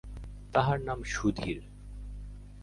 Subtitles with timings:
[0.53, 1.59] তাহার নাম সুধীর।